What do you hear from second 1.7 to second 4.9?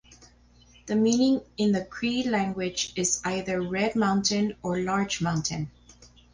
the Cree language is either "red mountain" or